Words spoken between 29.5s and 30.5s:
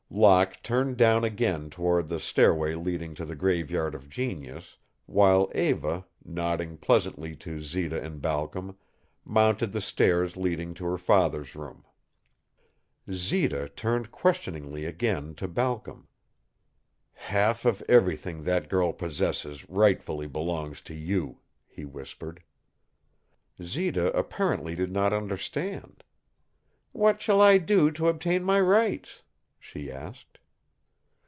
she asked.